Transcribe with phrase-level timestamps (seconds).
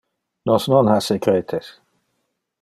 [0.49, 1.65] Nos non ha secretes.